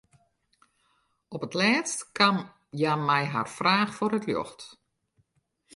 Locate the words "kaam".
2.17-2.37